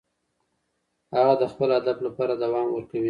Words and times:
هغه 1.15 1.33
د 1.41 1.43
خپل 1.51 1.69
هدف 1.77 1.97
لپاره 2.07 2.33
دوام 2.43 2.67
ورکوي. 2.71 2.99